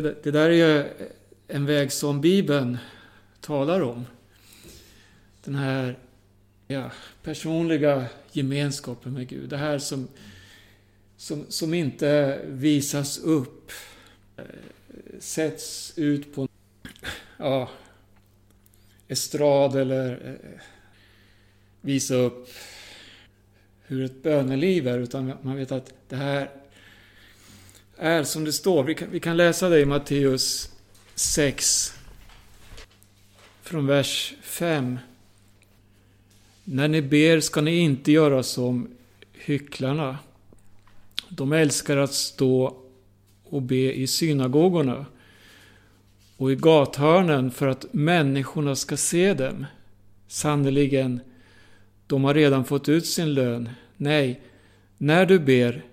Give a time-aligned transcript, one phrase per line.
[0.00, 0.84] det, det där är ju
[1.48, 2.78] en väg som Bibeln
[3.40, 4.06] talar om.
[5.44, 5.98] Den här
[6.66, 6.90] ja,
[7.22, 9.48] personliga gemenskapen med Gud.
[9.48, 10.08] Det här som,
[11.16, 13.72] som, som inte visas upp.
[14.36, 14.44] Eh,
[15.18, 16.48] sätts ut på
[17.36, 17.70] ja,
[19.08, 20.60] estrad eller eh,
[21.80, 22.48] visa upp
[23.86, 24.98] hur ett böneliv är.
[24.98, 26.50] Utan man vet att det här
[27.98, 28.84] är som det står.
[28.84, 30.70] Vi kan, vi kan läsa det i Matteus
[31.14, 31.94] 6.
[33.62, 34.98] Från vers 5.
[36.64, 38.88] När ni ber ska ni inte göra som
[39.32, 40.18] hycklarna.
[41.28, 42.76] De älskar att stå
[43.44, 45.06] och be i synagogorna
[46.36, 49.66] och i gathörnen för att människorna ska se dem.
[50.28, 51.20] Sannerligen,
[52.06, 53.68] de har redan fått ut sin lön.
[53.96, 54.40] Nej,
[54.98, 55.84] när du ber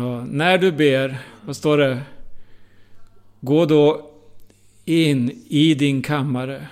[0.00, 2.02] Ja, när du ber, vad står det?
[3.40, 4.10] Gå då
[4.84, 6.68] in i din kammare.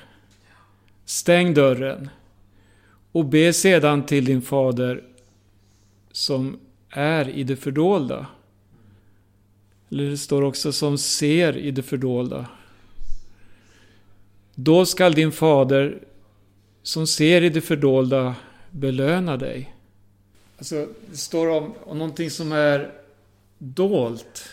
[1.04, 2.10] Stäng dörren.
[3.12, 5.04] Och be sedan till din fader
[6.12, 6.58] som
[6.90, 8.26] är i det fördolda.
[9.90, 12.46] Eller det står också som ser i det fördolda.
[14.54, 15.98] Då skall din fader
[16.82, 18.34] som ser i det fördolda
[18.70, 19.74] belöna dig.
[20.58, 22.97] Alltså, det står om, om någonting som är
[23.58, 24.48] dolt.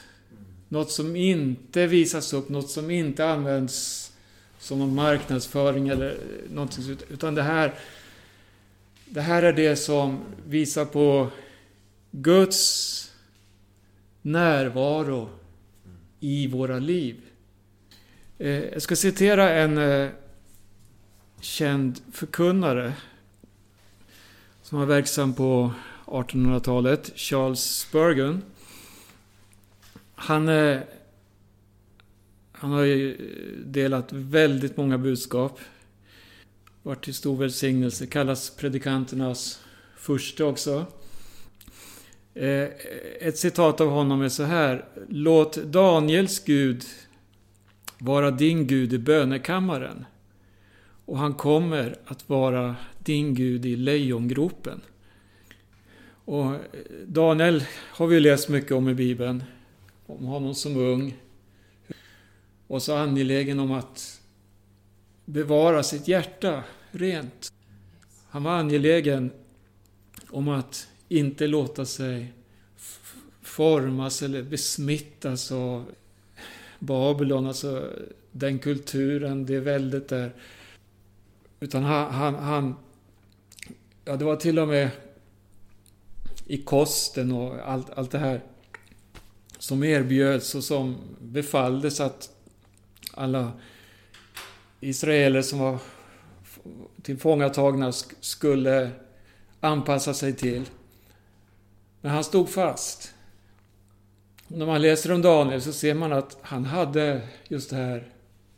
[0.70, 4.12] Något som inte visas upp, något som inte används
[4.60, 6.18] som någon marknadsföring eller
[6.50, 7.74] någonting Utan det här,
[9.06, 11.28] det här är det som visar på
[12.12, 13.12] Guds
[14.22, 15.30] närvaro
[16.20, 17.22] i våra liv.
[18.38, 20.10] Eh, jag ska citera en eh,
[21.42, 22.94] känd förkunnare
[24.62, 25.72] som var verksam på
[26.06, 28.42] 1800-talet, Charles Spurgeon.
[30.16, 30.48] Han,
[32.52, 33.18] han har ju
[33.66, 35.60] delat väldigt många budskap.
[36.84, 38.06] Varit till stor välsignelse.
[38.06, 39.62] Kallas predikanternas
[39.98, 40.86] första också.
[42.34, 42.70] Eh,
[43.20, 44.86] ett citat av honom är så här.
[45.10, 46.84] Låt Daniels Gud
[47.98, 50.06] vara din Gud i bönekammaren.
[51.06, 54.82] Och han kommer att vara din Gud i lejongropen.
[56.26, 56.52] Och
[57.06, 59.44] Daniel har vi läst mycket om i Bibeln
[60.06, 61.18] om honom som ung.
[62.68, 64.22] Och så angelägen om att
[65.26, 67.54] bevara sitt hjärta rent.
[68.30, 69.32] Han var angelägen
[70.30, 72.34] om att inte låta sig
[73.42, 75.86] formas eller besmittas av
[76.80, 77.92] Babylon, alltså
[78.32, 80.34] den kulturen, det väldet där.
[81.60, 82.76] Utan han, han, han,
[84.06, 84.90] ja det var till och med
[86.48, 88.42] i kosten och allt, allt det här
[89.58, 92.30] som erbjöds och som befalldes att
[93.14, 93.52] alla
[94.80, 95.80] israeler som var
[97.02, 98.92] tillfångatagna skulle
[99.60, 100.66] anpassa sig till.
[102.02, 103.14] Men han stod fast.
[104.48, 108.08] Och när man läser om Daniel så ser man att han hade just det här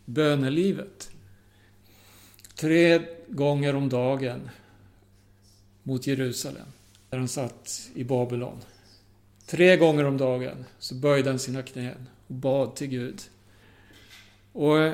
[0.05, 1.09] bönelivet.
[2.55, 4.49] Tre gånger om dagen
[5.83, 6.65] mot Jerusalem,
[7.09, 8.61] där han satt i Babylon.
[9.47, 13.21] Tre gånger om dagen så böjde han sina knän och bad till Gud.
[14.51, 14.93] Och eh,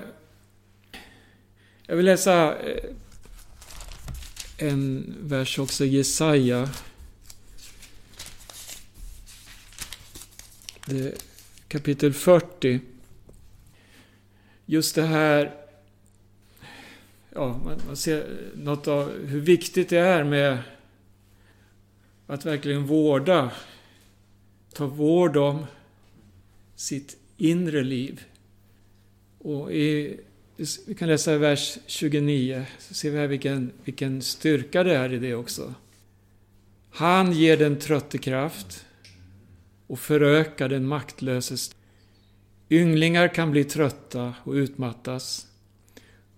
[1.85, 2.89] jag vill läsa eh,
[4.57, 6.69] en vers också, Jesaja.
[11.67, 12.79] kapitel 40.
[14.65, 15.55] Just det här,
[17.29, 20.57] ja, man ser något av hur viktigt det är med
[22.27, 23.51] att verkligen vårda
[24.73, 25.65] ta vård om
[26.75, 28.23] sitt inre liv.
[29.37, 30.19] Och i,
[30.87, 35.19] vi kan läsa vers 29, så ser vi här vilken, vilken styrka det är i
[35.19, 35.73] det också.
[36.89, 38.85] Han ger den trötte kraft
[39.87, 41.75] och förökar den maktlöses.
[42.69, 45.47] Ynglingar kan bli trötta och utmattas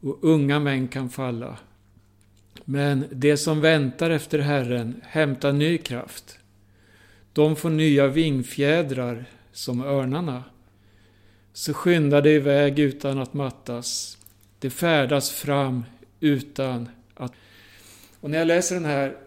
[0.02, 1.58] och unga män kan falla.
[2.66, 6.40] Men de som väntar efter Herren hämtar ny kraft.
[7.36, 10.44] De får nya vingfjädrar som örnarna.
[11.54, 14.18] Så skyndar de iväg utan att mattas.
[14.60, 15.84] De färdas fram
[16.20, 17.34] utan att...
[18.20, 19.18] Och när jag läser den här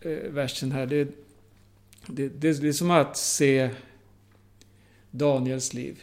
[0.00, 1.04] eh, versen här, det,
[2.06, 3.70] det, det, det är som att se
[5.10, 6.02] Daniels liv.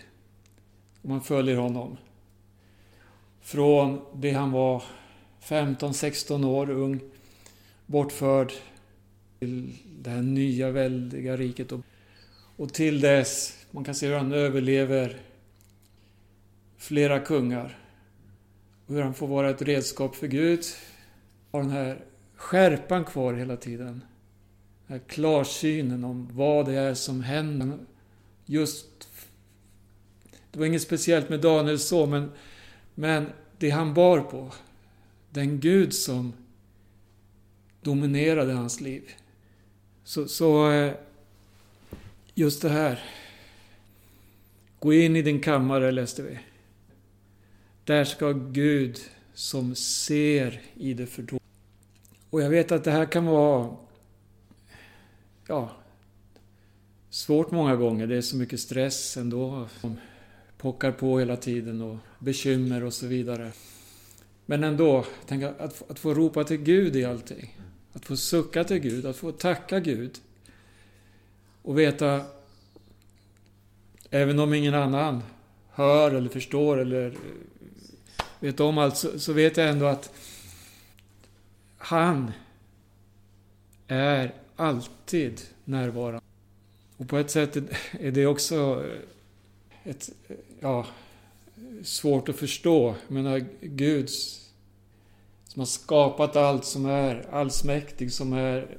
[1.01, 1.97] Om man följer honom.
[3.41, 4.83] Från det han var
[5.43, 6.99] 15-16 år ung,
[7.85, 8.53] bortförd
[9.41, 11.71] till det här nya väldiga riket.
[11.71, 11.79] Och,
[12.55, 15.21] Och till dess, man kan se hur han överlever
[16.77, 17.77] flera kungar.
[18.85, 20.63] Och hur han får vara ett redskap för Gud.
[21.51, 22.05] Har den här
[22.35, 24.03] skärpan kvar hela tiden.
[24.87, 27.77] Den här klarsynen om vad det är som händer.
[28.45, 29.09] Just...
[30.51, 32.31] Det var inget speciellt med Daniel så, men,
[32.95, 33.25] men
[33.57, 34.53] det han bar på.
[35.29, 36.33] Den Gud som
[37.81, 39.11] dominerade hans liv.
[40.03, 40.93] Så, så eh,
[42.33, 43.03] just det här.
[44.79, 46.39] Gå in i din kammare, läste vi.
[47.83, 48.99] Där ska Gud
[49.33, 51.45] som ser i det fördolda.
[52.29, 53.75] Och jag vet att det här kan vara
[55.47, 55.71] ja,
[57.09, 58.07] svårt många gånger.
[58.07, 59.67] Det är så mycket stress ändå.
[59.81, 59.97] Som
[60.57, 63.51] pockar på hela tiden och bekymmer och så vidare.
[64.45, 67.57] Men ändå, tänk att, att få ropa till Gud i allting.
[67.93, 70.19] Att få sucka till Gud, att få tacka Gud.
[71.61, 72.25] Och veta,
[74.09, 75.23] även om ingen annan
[75.71, 80.13] hör eller förstår eller eh, vet om allt, så, så vet jag ändå att
[81.77, 82.31] han
[83.87, 86.21] är alltid närvarande.
[86.97, 87.55] Och på ett sätt
[87.91, 90.87] är det också eh, ett, eh, ja,
[91.83, 92.95] svårt att förstå.
[93.07, 94.40] Jag menar, Guds
[95.51, 98.77] som har skapat allt, som är allsmäktig, som är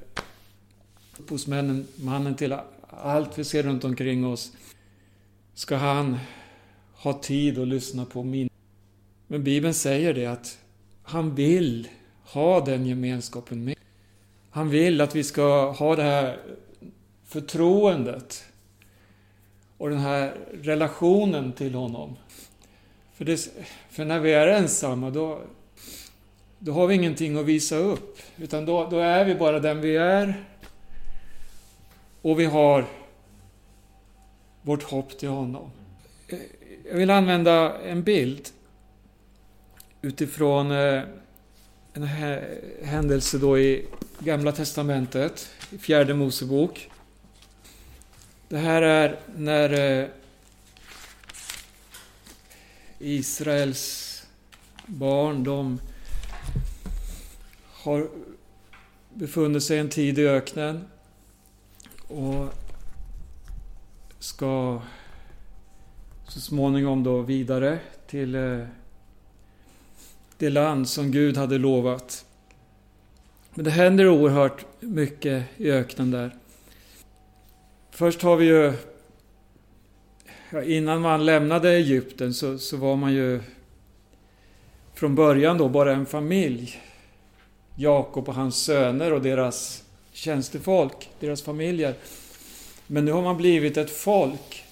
[1.17, 2.55] upphovsmannen mannen till
[2.89, 4.51] allt vi ser runt omkring oss.
[5.53, 6.19] Ska han
[6.93, 8.49] ha tid att lyssna på min...
[9.27, 10.57] Men Bibeln säger det att
[11.03, 11.87] han vill
[12.23, 13.75] ha den gemenskapen med.
[14.49, 16.39] Han vill att vi ska ha det här
[17.23, 18.43] förtroendet
[19.77, 22.15] och den här relationen till honom.
[23.13, 23.49] För, det,
[23.89, 25.41] för när vi är ensamma, då,
[26.65, 28.19] då har vi ingenting att visa upp.
[28.37, 30.43] Utan då, då är vi bara den vi är.
[32.21, 32.85] Och vi har
[34.61, 35.71] vårt hopp till honom.
[36.89, 38.49] Jag vill använda en bild
[40.01, 41.03] utifrån eh,
[41.93, 42.03] en
[42.83, 43.85] händelse då i
[44.19, 46.89] Gamla Testamentet, i Fjärde Mosebok.
[48.47, 50.07] Det här är när eh,
[52.99, 54.23] Israels
[54.85, 55.79] barn, de
[57.83, 58.07] har
[59.13, 60.85] befunnit sig en tid i öknen
[62.07, 62.49] och
[64.19, 64.81] ska
[66.27, 68.59] så småningom då vidare till eh,
[70.37, 72.25] det land som Gud hade lovat.
[73.53, 76.35] Men det händer oerhört mycket i öknen där.
[77.91, 78.73] Först har vi ju...
[80.49, 83.41] Ja, innan man lämnade Egypten så, så var man ju
[84.93, 86.81] från början då bara en familj.
[87.75, 91.95] Jakob och hans söner och deras tjänstefolk, deras familjer.
[92.87, 94.63] Men nu har man blivit ett folk.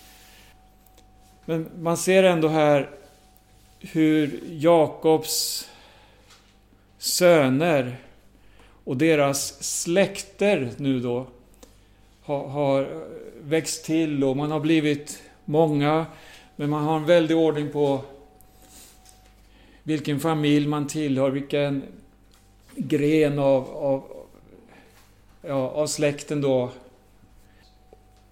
[1.45, 2.89] Men man ser ändå här
[3.80, 5.68] hur Jakobs
[6.98, 7.98] söner
[8.83, 11.27] och deras släkter nu då
[12.21, 13.03] har, har
[13.42, 16.06] växt till och man har blivit många.
[16.56, 18.01] Men man har en väldig ordning på
[19.83, 21.83] vilken familj man tillhör, vilken
[22.76, 24.04] gren av, av,
[25.42, 26.72] ja, av släkten då.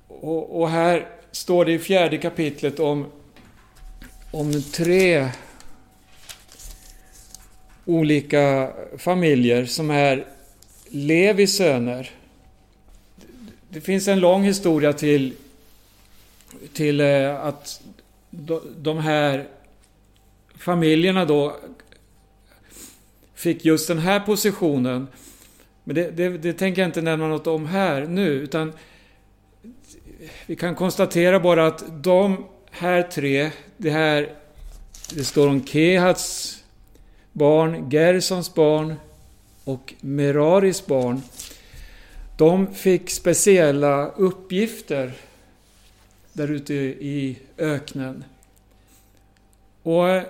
[0.08, 3.06] Och, och, här står det i fjärde kapitlet om,
[4.32, 5.30] om tre
[7.86, 10.26] olika familjer som är
[10.88, 12.12] Levis söner.
[13.70, 15.34] Det finns en lång historia till,
[16.74, 17.82] till eh, att
[18.78, 19.48] de här
[20.58, 21.56] familjerna då
[23.40, 25.08] fick just den här positionen.
[25.84, 28.74] Men det, det, det tänker jag inte nämna något om här nu, utan
[30.46, 34.34] vi kan konstatera bara att de här tre, det här,
[35.14, 36.58] det står om Kehats
[37.32, 38.96] barn, Gersons barn
[39.64, 41.22] och Meraris barn.
[42.38, 45.14] De fick speciella uppgifter
[46.34, 48.24] där ute i öknen.
[49.84, 50.22] Och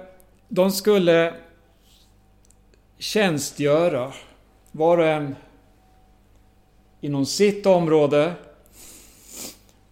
[0.50, 1.34] de skulle
[3.00, 4.13] tjänstgöra,
[4.72, 5.36] var och en
[7.01, 8.34] inom sitt område.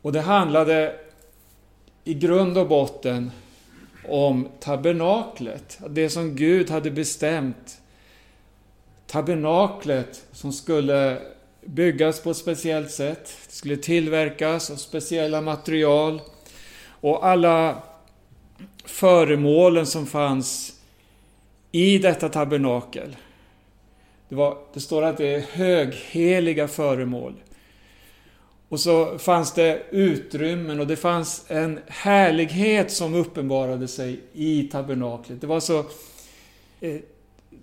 [0.01, 0.95] Och det handlade
[2.03, 3.31] i grund och botten
[4.07, 5.79] om tabernaklet.
[5.89, 7.81] Det som Gud hade bestämt.
[9.07, 11.21] Tabernaklet som skulle
[11.65, 13.33] byggas på ett speciellt sätt.
[13.47, 16.21] Det skulle tillverkas av speciella material.
[17.01, 17.83] Och alla
[18.85, 20.76] föremålen som fanns
[21.77, 23.15] i detta tabernakel.
[24.29, 27.33] Det, var, det står att det är högheliga föremål.
[28.69, 35.41] Och så fanns det utrymmen och det fanns en härlighet som uppenbarade sig i tabernaklet.
[35.41, 35.79] Det var så
[36.81, 36.99] eh,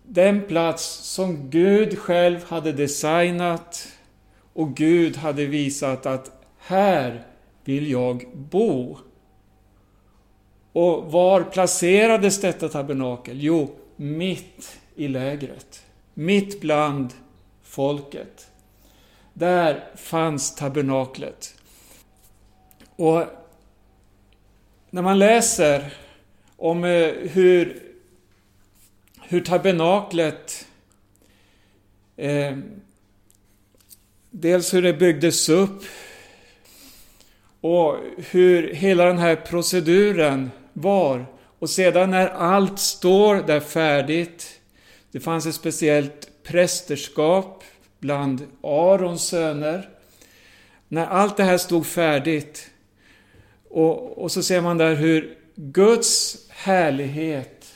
[0.02, 3.88] den plats som Gud själv hade designat
[4.52, 7.24] och Gud hade visat att här
[7.64, 8.96] vill jag bo.
[10.72, 13.40] Och var placerades detta tabernakel?
[13.40, 15.86] Jo, mitt i lägret.
[16.14, 17.14] Mitt bland
[17.62, 18.50] folket.
[19.32, 21.54] Där fanns tabernaklet.
[22.96, 23.24] Och
[24.90, 25.94] när man läser
[26.56, 27.82] om eh, hur,
[29.22, 30.66] hur tabernaklet
[32.16, 32.56] eh,
[34.36, 35.82] Dels hur det byggdes upp
[37.60, 37.96] och
[38.30, 41.26] hur hela den här proceduren var.
[41.64, 44.60] Och sedan när allt står där färdigt.
[45.10, 47.64] Det fanns ett speciellt prästerskap
[47.98, 49.88] bland Arons söner.
[50.88, 52.70] När allt det här stod färdigt
[53.68, 57.74] och, och så ser man där hur Guds härlighet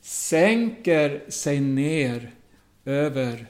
[0.00, 2.30] sänker sig ner
[2.84, 3.46] över,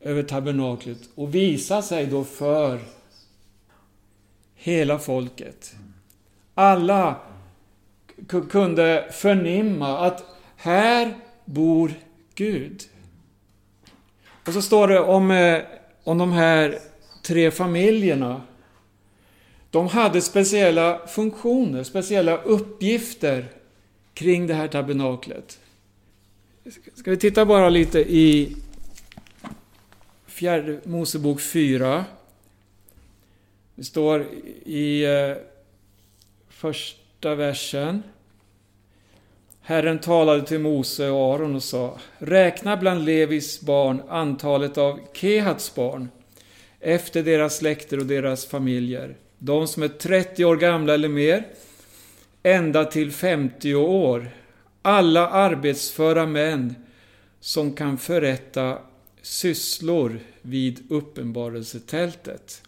[0.00, 2.80] över tabernaklet och visar sig då för
[4.54, 5.74] hela folket.
[6.54, 7.16] Alla
[8.26, 10.24] kunde förnimma att
[10.56, 11.92] här bor
[12.34, 12.82] Gud.
[14.46, 15.62] Och så står det om, eh,
[16.04, 16.78] om de här
[17.22, 18.42] tre familjerna.
[19.70, 23.48] De hade speciella funktioner, speciella uppgifter
[24.14, 25.58] kring det här tabernaklet.
[26.94, 28.56] Ska vi titta bara lite i
[30.38, 32.04] fjärde Mosebok 4.
[33.74, 34.26] Det står
[34.64, 35.36] i eh,
[37.18, 38.02] första versen.
[39.60, 45.74] Herren talade till Mose och Aron och sa Räkna bland Levis barn antalet av Kehats
[45.74, 46.08] barn
[46.80, 49.16] efter deras släkter och deras familjer.
[49.38, 51.46] De som är 30 år gamla eller mer,
[52.42, 54.30] ända till 50 år.
[54.82, 56.74] Alla arbetsföra män
[57.40, 58.78] som kan förrätta
[59.22, 62.62] sysslor vid uppenbarelsetältet.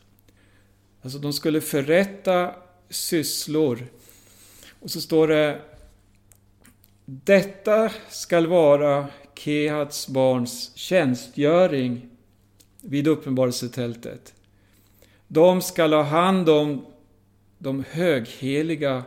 [1.02, 2.54] Alltså de skulle förrätta
[2.90, 3.78] sysslor.
[4.80, 5.60] Och så står det
[7.04, 12.08] Detta skall vara Kehats barns tjänstgöring
[12.80, 14.34] vid uppenbarelsetältet.
[15.28, 16.86] De skall ha hand om
[17.58, 19.04] de högheliga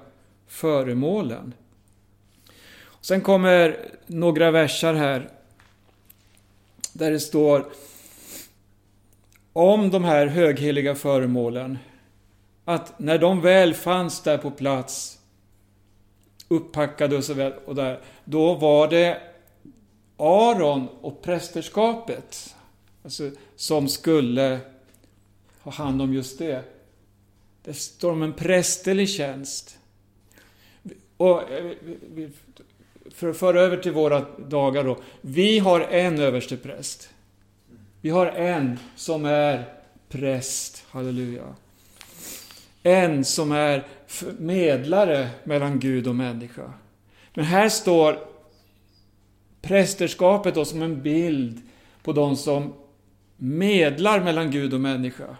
[0.47, 1.53] föremålen.
[3.01, 5.29] Sen kommer några versar här
[6.93, 7.65] där det står
[9.53, 11.77] om de här högheliga föremålen
[12.65, 15.19] att när de väl fanns där på plats
[16.47, 19.21] uppackade och så väl, och där, då var det
[20.17, 22.55] Aron och prästerskapet
[23.03, 24.59] alltså, som skulle
[25.61, 26.63] ha hand om just det.
[27.63, 29.77] Det står om en prästerlig tjänst.
[31.17, 31.71] Och eh,
[33.11, 34.97] för att föra över till våra dagar då.
[35.21, 37.09] Vi har en överstepräst.
[38.01, 39.65] Vi har en som är
[40.09, 40.85] präst.
[40.89, 41.55] Halleluja.
[42.83, 43.87] En som är
[44.37, 46.73] medlare mellan Gud och människa.
[47.33, 48.19] Men här står
[49.61, 51.61] prästerskapet då som en bild
[52.03, 52.73] på de som
[53.37, 55.37] medlar mellan Gud och människa.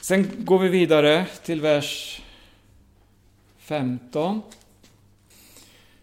[0.00, 2.22] Sen går vi vidare till vers
[3.58, 4.42] 15.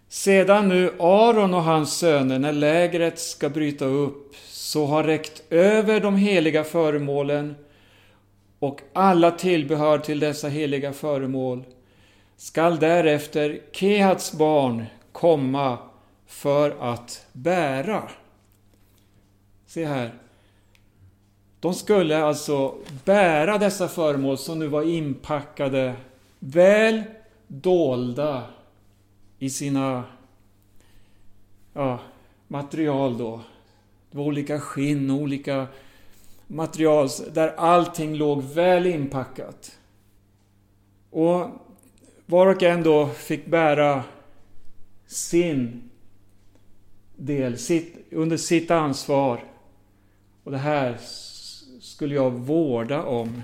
[0.10, 6.00] Sedan nu Aron och hans söner, när lägret ska bryta upp, så har räckt över
[6.00, 7.56] de heliga föremålen
[8.60, 11.64] och alla tillbehör till dessa heliga föremål,
[12.38, 15.78] skall därefter Kehats barn komma
[16.26, 18.10] för att bära.
[19.66, 20.14] Se här.
[21.60, 22.76] De skulle alltså
[23.06, 25.96] bära dessa föremål som nu var inpackade,
[26.40, 27.04] väl
[27.48, 28.44] dolda
[29.40, 30.04] i sina
[31.74, 32.00] ja,
[32.48, 33.42] material då.
[34.12, 35.68] Det var olika skinn och olika
[36.50, 39.78] material där allting låg väl inpackat.
[41.10, 41.48] Och
[42.26, 44.04] var och en då fick bära
[45.08, 45.90] sin
[47.16, 49.44] del, sitt, under sitt ansvar.
[50.44, 50.98] Och det här
[51.82, 53.42] skulle jag vårda om.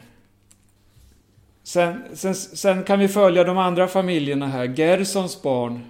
[1.63, 4.65] Sen, sen, sen kan vi följa de andra familjerna här.
[4.75, 5.81] Gersons barn.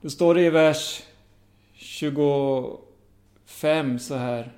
[0.00, 1.02] Då står det i vers
[1.74, 2.78] 25
[3.98, 4.52] så här.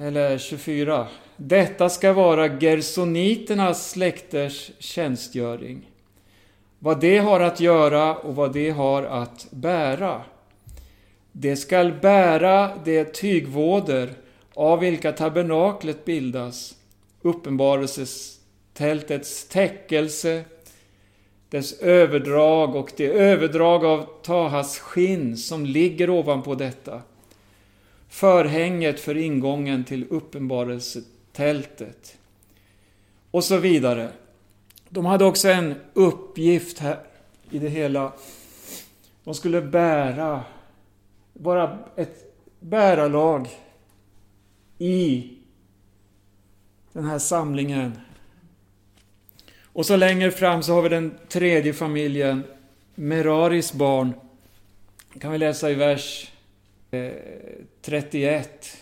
[0.00, 1.08] Eller 24.
[1.36, 5.90] Detta ska vara gersoniternas släkters tjänstgöring.
[6.78, 10.22] Vad det har att göra och vad det har att bära.
[11.32, 14.10] Det skall bära det tygvåder
[14.54, 16.76] av vilka tabernaklet bildas,
[17.22, 20.44] uppenbarelsetältets täckelse,
[21.50, 27.02] dess överdrag och det överdrag av Tahas skinn som ligger ovanpå detta,
[28.08, 32.18] förhänget för ingången till uppenbarelsetältet
[33.30, 34.10] och så vidare.
[34.88, 36.98] De hade också en uppgift här
[37.50, 38.12] i det hela.
[39.24, 40.44] De skulle bära,
[41.32, 43.48] vara ett bärarlag
[44.78, 45.30] i
[46.92, 47.98] den här samlingen.
[49.62, 52.44] Och så längre fram så har vi den tredje familjen,
[52.94, 54.12] Meraris barn.
[55.20, 56.32] Kan vi läsa i vers
[56.90, 57.12] Eh,
[57.82, 58.76] 31.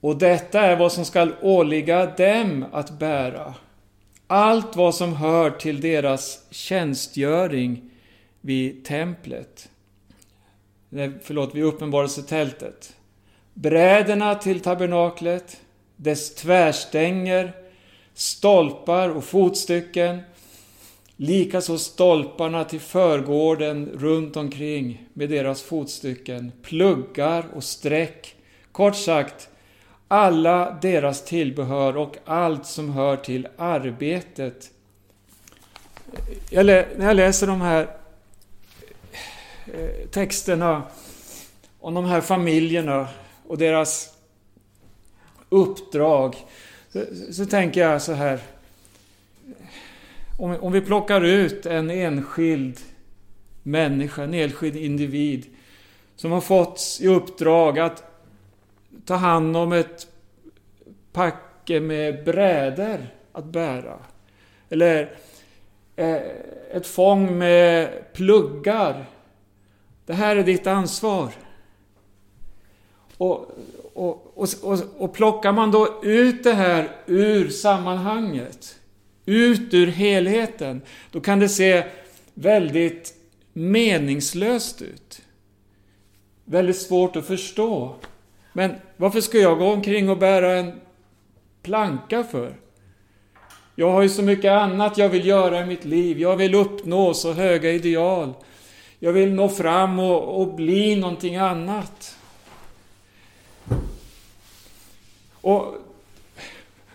[0.00, 3.54] Och detta är vad som skall åligga dem att bära.
[4.26, 7.90] Allt vad som hör till deras tjänstgöring
[8.40, 9.68] vid templet.
[11.22, 12.96] Förlåt, vid uppenbarelsetältet.
[13.54, 15.60] Bräderna till tabernaklet,
[15.96, 17.52] dess tvärstänger,
[18.14, 20.20] stolpar och fotstycken,
[21.16, 28.34] likaså stolparna till förgården runt omkring med deras fotstycken, pluggar och streck.
[28.72, 29.48] Kort sagt,
[30.08, 34.70] alla deras tillbehör och allt som hör till arbetet.
[36.50, 37.96] Jag när jag läser de här
[39.66, 40.82] eh, texterna
[41.80, 43.08] om de här familjerna
[43.46, 44.14] och deras
[45.48, 46.36] uppdrag
[46.92, 48.40] så, så tänker jag så här.
[50.38, 52.80] Om, om vi plockar ut en enskild
[53.62, 55.46] människa, en enskild individ
[56.16, 58.04] som har fått i uppdrag att
[59.04, 60.06] ta hand om ett
[61.12, 63.98] packe med brädor att bära.
[64.68, 65.16] Eller
[65.96, 66.20] eh,
[66.72, 69.04] ett fång med pluggar.
[70.06, 71.32] Det här är ditt ansvar.
[73.16, 73.50] Och,
[73.94, 78.80] och, och, och, och plockar man då ut det här ur sammanhanget,
[79.26, 81.84] ut ur helheten, då kan det se
[82.34, 83.14] väldigt
[83.52, 85.22] meningslöst ut.
[86.44, 87.94] Väldigt svårt att förstå.
[88.52, 90.72] Men varför ska jag gå omkring och bära en
[91.62, 92.56] planka för?
[93.74, 96.20] Jag har ju så mycket annat jag vill göra i mitt liv.
[96.20, 98.32] Jag vill uppnå så höga ideal.
[98.98, 102.16] Jag vill nå fram och, och bli någonting annat.
[105.32, 105.74] Och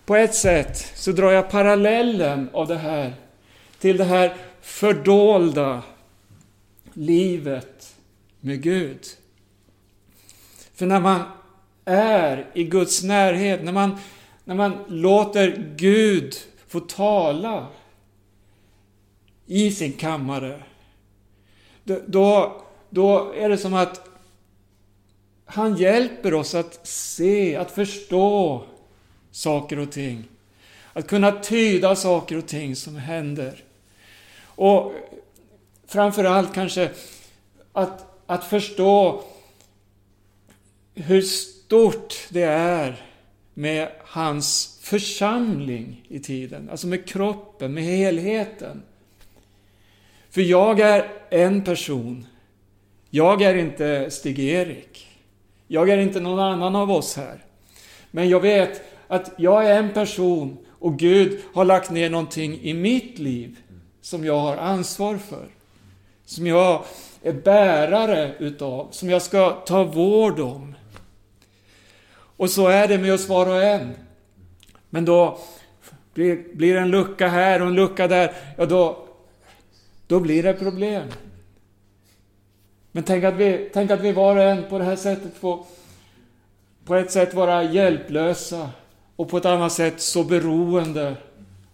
[0.05, 3.13] på ett sätt så drar jag parallellen av det här
[3.79, 5.83] till det här fördolda
[6.93, 7.95] livet
[8.39, 9.05] med Gud.
[10.73, 11.21] För när man
[11.85, 13.97] är i Guds närhet, när man,
[14.43, 16.35] när man låter Gud
[16.67, 17.67] få tala
[19.45, 20.63] i sin kammare,
[21.83, 24.07] då, då är det som att
[25.45, 28.63] han hjälper oss att se, att förstå
[29.31, 30.23] saker och ting.
[30.93, 33.63] Att kunna tyda saker och ting som händer.
[34.45, 34.93] Och
[35.87, 36.89] framförallt kanske
[37.73, 39.23] att, att förstå
[40.95, 43.05] hur stort det är
[43.53, 46.69] med hans församling i tiden.
[46.69, 48.83] Alltså med kroppen, med helheten.
[50.29, 52.25] För jag är en person.
[53.09, 55.07] Jag är inte Stig-Erik.
[55.67, 57.43] Jag är inte någon annan av oss här.
[58.11, 62.73] Men jag vet att jag är en person och Gud har lagt ner någonting i
[62.73, 63.59] mitt liv
[64.01, 65.47] som jag har ansvar för.
[66.25, 66.83] Som jag
[67.21, 70.75] är bärare utav, som jag ska ta vård om.
[72.13, 73.89] Och så är det med oss var och en.
[74.89, 75.39] Men då
[76.13, 79.07] blir, blir en lucka här och en lucka där, ja då,
[80.07, 81.07] då blir det problem.
[82.91, 85.65] Men tänk att, vi, tänk att vi var och en på det här sättet får
[86.85, 88.69] på ett sätt vara hjälplösa
[89.21, 91.15] och på ett annat sätt så beroende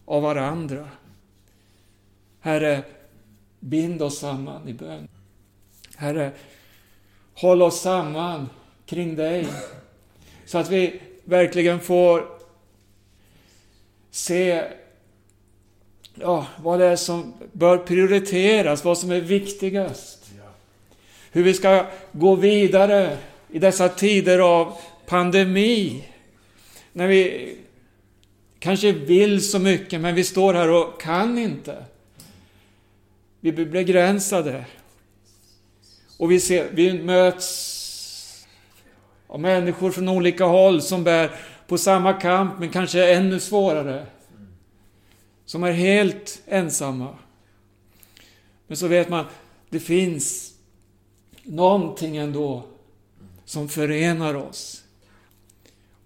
[0.06, 0.90] av varandra.
[2.40, 2.84] Herre,
[3.60, 5.08] bind oss samman i bön.
[5.96, 6.32] Herre,
[7.34, 8.50] håll oss samman
[8.86, 9.48] kring dig.
[10.46, 12.28] Så att vi verkligen får
[14.12, 14.64] se
[16.16, 20.32] ja, vad det är som bör prioriteras, vad som är viktigast.
[21.32, 23.18] Hur vi ska gå vidare
[23.50, 26.04] i dessa tider av pandemi.
[26.98, 27.56] När vi
[28.60, 31.86] kanske vill så mycket men vi står här och kan inte.
[33.40, 34.66] Vi blir begränsade.
[36.18, 38.48] Och vi, ser, vi möts
[39.28, 41.32] av människor från olika håll som bär
[41.68, 44.06] på samma kamp men kanske ännu svårare.
[45.46, 47.16] Som är helt ensamma.
[48.68, 49.26] Men så vet man,
[49.70, 50.54] det finns
[51.44, 52.64] någonting ändå
[53.46, 54.84] som förenar oss.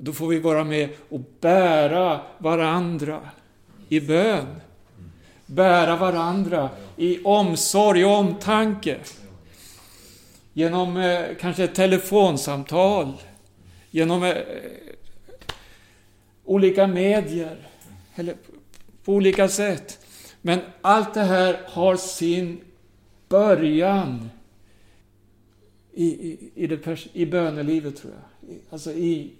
[0.03, 3.29] Då får vi vara med och bära varandra
[3.89, 4.61] i bön.
[5.45, 8.97] Bära varandra i omsorg och omtanke.
[10.53, 13.13] Genom eh, kanske ett telefonsamtal.
[13.91, 14.37] Genom eh,
[16.45, 17.57] olika medier.
[18.15, 18.35] Eller
[19.03, 20.05] på olika sätt.
[20.41, 22.61] Men allt det här har sin
[23.29, 24.29] början
[25.93, 28.57] i, i, i, det, i bönelivet, tror jag.
[28.69, 29.31] Alltså i,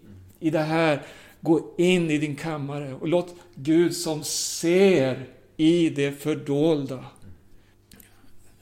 [0.41, 1.01] i det här,
[1.41, 5.25] gå in i din kammare och låt Gud som ser
[5.58, 7.06] i det fördolda.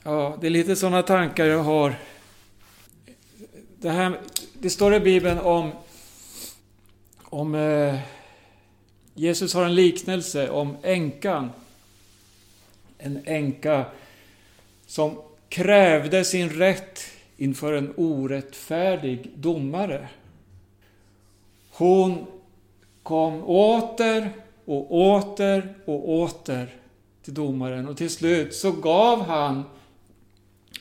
[0.03, 1.95] Ja, det är lite sådana tankar jag har.
[3.77, 4.19] Det, här,
[4.53, 5.71] det står i Bibeln om,
[7.23, 7.99] om eh,
[9.13, 11.49] Jesus har en liknelse om änkan.
[12.97, 13.85] En änka
[14.85, 16.99] som krävde sin rätt
[17.37, 20.07] inför en orättfärdig domare.
[21.79, 22.25] Hon
[23.03, 24.33] kom åter
[24.65, 26.75] och åter och åter
[27.21, 29.63] till domaren och till slut så gav han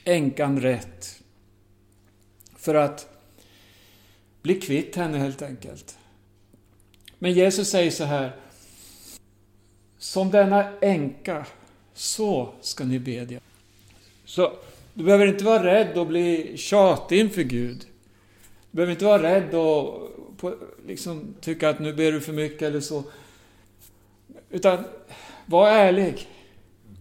[0.05, 1.23] änkan rätt.
[2.57, 3.09] För att
[4.43, 5.99] bli kvitt henne helt enkelt.
[7.19, 8.37] Men Jesus säger så här.
[9.99, 11.47] Som denna änka,
[11.95, 13.41] så ska ni bedja.
[14.25, 14.53] Så
[14.95, 17.87] du behöver inte vara rädd att bli tjatig inför Gud.
[18.71, 20.09] Du behöver inte vara rädd och
[20.39, 20.55] på,
[20.89, 23.05] liksom, tycka att nu ber du för mycket eller så.
[24.51, 24.85] Utan,
[25.47, 26.29] var ärlig.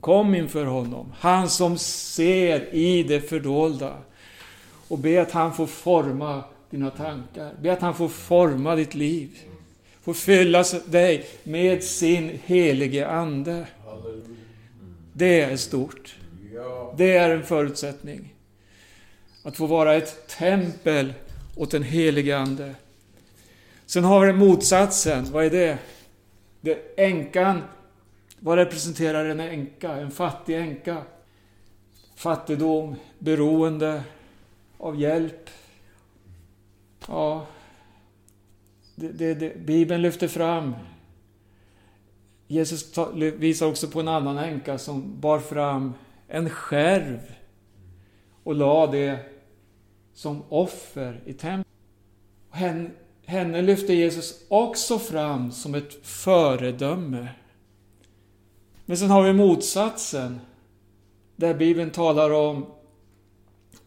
[0.01, 1.13] Kom inför honom.
[1.17, 3.97] Han som ser i det fördolda.
[4.87, 7.53] Och be att han får forma dina tankar.
[7.61, 9.29] Be att han får forma ditt liv.
[10.01, 13.67] Får fylla dig med sin helige Ande.
[15.13, 16.15] Det är stort.
[16.97, 18.33] Det är en förutsättning.
[19.43, 21.13] Att få vara ett tempel
[21.55, 22.75] åt den helige Ande.
[23.87, 25.25] Sen har vi motsatsen.
[25.31, 25.77] Vad är det?
[26.61, 27.61] det änkan,
[28.39, 29.91] vad representerar en änka?
[29.91, 31.03] En fattig änka.
[32.15, 34.03] Fattigdom, beroende
[34.77, 35.49] av hjälp.
[37.07, 37.47] Ja,
[38.95, 40.75] det, det, det, Bibeln lyfter fram
[42.47, 42.97] Jesus
[43.37, 45.93] visar också på en annan änka som bar fram
[46.27, 47.35] en skärv
[48.43, 49.19] och la det
[50.13, 51.67] som offer i templet.
[53.29, 57.27] Henne, lyfte Jesus också fram som ett föredöme.
[58.85, 60.39] Men sen har vi motsatsen,
[61.35, 62.65] där Bibeln talar om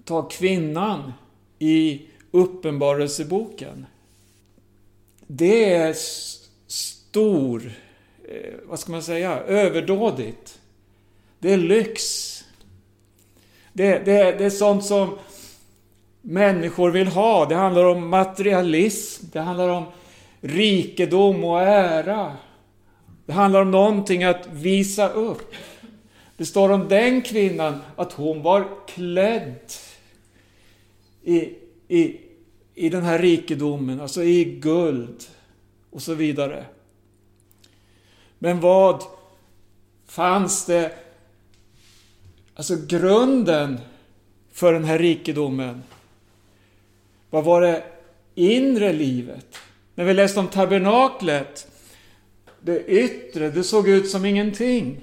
[0.05, 1.13] ta kvinnan
[1.59, 3.87] i Uppenbarelseboken.
[5.27, 5.95] Det är
[6.67, 7.73] stor,
[8.29, 10.61] eh, vad ska man säga, överdådigt.
[11.39, 12.03] Det är lyx.
[13.73, 15.19] Det, det, det är sånt som
[16.23, 17.47] människor vill ha.
[17.47, 19.27] Det handlar om materialism.
[19.33, 19.85] Det handlar om
[20.41, 22.37] rikedom och ära.
[23.27, 25.55] Det handlar om någonting att visa upp.
[26.37, 29.73] Det står om den kvinnan att hon var klädd
[31.23, 31.55] i,
[31.89, 32.21] i,
[32.75, 35.25] i den här rikedomen, alltså i guld
[35.91, 36.65] och så vidare.
[38.39, 39.03] Men vad
[40.07, 40.93] fanns det
[42.61, 43.81] Alltså grunden
[44.53, 45.83] för den här rikedomen.
[47.31, 47.83] Vad var det
[48.35, 49.59] inre livet?
[49.95, 51.67] När vi läste om tabernaklet,
[52.61, 55.01] det yttre, det såg ut som ingenting.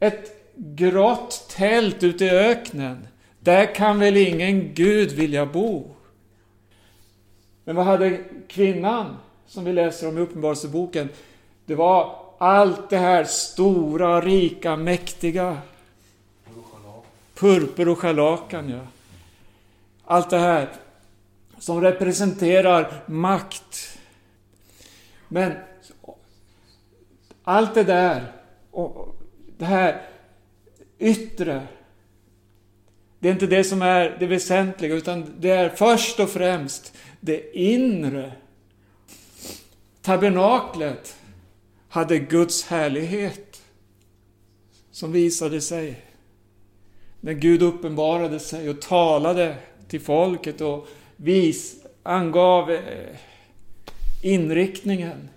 [0.00, 3.06] Ett grått tält ute i öknen.
[3.40, 5.90] Där kan väl ingen Gud vilja bo?
[7.64, 11.08] Men vad hade kvinnan, som vi läser om i Uppenbarelseboken?
[11.66, 15.58] Det var allt det här stora, rika, mäktiga.
[17.34, 18.80] Purpur och scharlakan, ja.
[20.04, 20.68] Allt det här
[21.64, 23.98] som representerar makt.
[25.28, 25.52] Men
[27.44, 28.32] allt det där,
[28.70, 29.16] och
[29.58, 30.02] det här
[30.98, 31.66] yttre,
[33.18, 37.58] det är inte det som är det väsentliga, utan det är först och främst det
[37.58, 38.32] inre.
[40.02, 41.16] Tabernaklet
[41.88, 43.62] hade Guds härlighet
[44.90, 46.04] som visade sig
[47.20, 49.56] när Gud uppenbarade sig och talade
[49.88, 53.16] till folket och vis, angav eh,
[54.22, 55.28] inriktningen.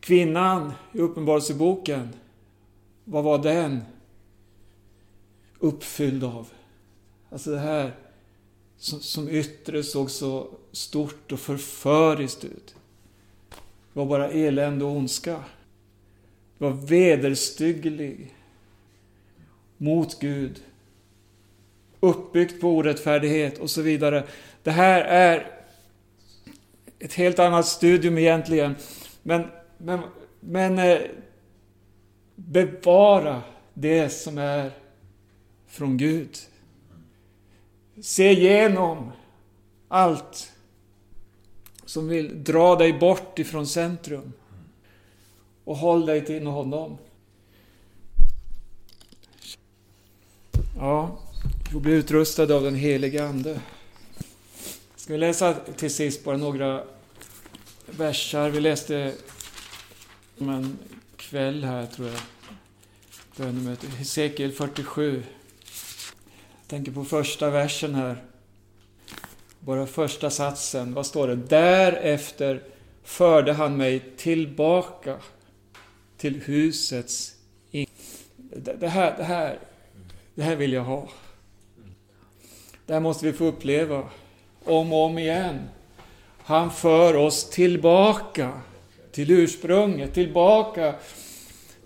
[0.00, 2.08] Kvinnan i Uppenbarelseboken,
[3.04, 3.80] vad var den
[5.58, 6.48] uppfylld av?
[7.30, 7.92] Alltså det här
[8.76, 12.74] som, som yttre såg så stort och förföriskt ut.
[13.92, 15.44] Det var bara elände och ondska.
[16.58, 18.34] Det var vederstygglig
[19.76, 20.62] mot Gud.
[22.00, 24.24] Uppbyggt på orättfärdighet och så vidare.
[24.62, 25.60] Det här är
[26.98, 28.74] ett helt annat studium egentligen.
[29.22, 29.46] Men,
[29.78, 30.00] men,
[30.40, 31.00] men eh,
[32.34, 33.42] bevara
[33.74, 34.70] det som är
[35.66, 36.38] från Gud.
[38.02, 39.12] Se igenom
[39.88, 40.52] allt
[41.84, 44.32] som vill dra dig bort ifrån centrum.
[45.64, 46.98] Och håll dig till honom.
[50.76, 51.18] Ja,
[51.70, 53.60] vi får bli utrustade av den helige Ande.
[54.96, 56.84] Ska vi läsa till sist bara några
[57.86, 58.50] versar.
[58.50, 59.14] Vi läste
[60.38, 60.78] om en
[61.16, 62.20] kväll här, tror jag.
[63.36, 63.86] Bönemöte.
[63.86, 65.22] Hesekiel 47.
[66.60, 68.24] Jag tänker på första versen här.
[69.60, 70.94] Bara första satsen.
[70.94, 71.36] Vad står det?
[71.36, 72.62] Därefter
[73.04, 75.16] förde han mig tillbaka
[76.16, 77.34] till husets
[77.70, 77.86] in.
[78.78, 79.58] Det här, det här,
[80.34, 81.08] det här vill jag ha.
[82.90, 84.08] Det här måste vi få uppleva
[84.64, 85.68] om och om igen.
[86.38, 88.52] Han för oss tillbaka
[89.12, 90.94] till ursprunget, tillbaka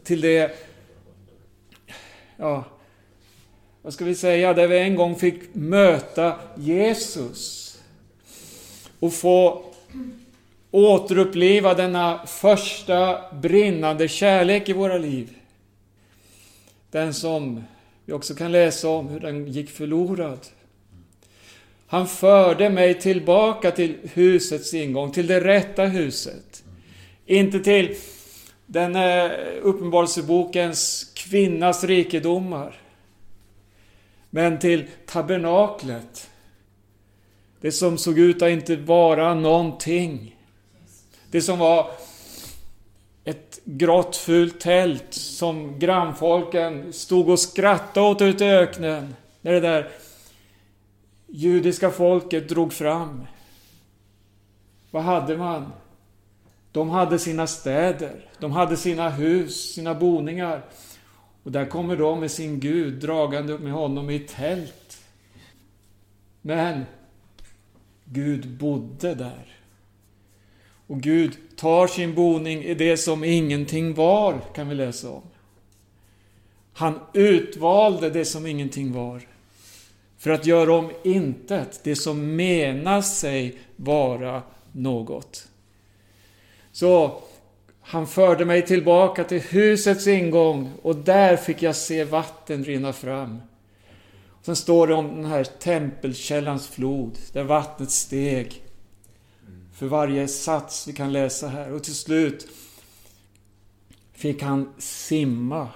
[0.04, 0.58] till det,
[2.36, 2.64] ja,
[3.82, 7.70] vad ska vi säga, där vi en gång fick möta Jesus.
[9.00, 9.64] Och få
[10.70, 15.36] återuppliva denna första brinnande kärlek i våra liv.
[16.90, 17.64] Den som
[18.04, 20.38] vi också kan läsa om hur den gick förlorad.
[21.94, 26.64] Han förde mig tillbaka till husets ingång, till det rätta huset.
[27.26, 27.96] Inte till
[28.66, 29.30] den eh,
[29.62, 32.80] uppenbarelsebokens kvinnas rikedomar.
[34.30, 36.30] Men till tabernaklet.
[37.60, 40.36] Det som såg ut att inte vara någonting.
[41.30, 41.90] Det som var
[43.24, 49.14] ett grått fult tält som grannfolken stod och skrattade åt ute i öknen.
[49.40, 49.88] När det där
[51.36, 53.26] judiska folket drog fram.
[54.90, 55.72] Vad hade man?
[56.72, 60.64] De hade sina städer, de hade sina hus, sina boningar.
[61.42, 65.04] Och där kommer de med sin Gud dragande med honom i tält.
[66.42, 66.84] Men
[68.04, 69.56] Gud bodde där.
[70.86, 75.22] Och Gud tar sin boning i det som ingenting var, kan vi läsa om.
[76.72, 79.33] Han utvalde det som ingenting var.
[80.24, 85.48] För att göra om intet, det som menar sig vara något.
[86.72, 87.22] Så
[87.80, 93.40] han förde mig tillbaka till husets ingång och där fick jag se vatten rinna fram.
[94.42, 98.62] Sen står det om den här tempelkällans flod, där vattnet steg.
[99.74, 101.72] För varje sats vi kan läsa här.
[101.72, 102.48] Och till slut
[104.12, 105.68] fick han simma.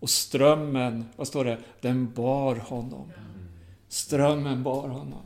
[0.00, 1.58] Och strömmen, vad står det?
[1.80, 3.12] Den bar honom.
[3.92, 5.22] Strömmen bar honom.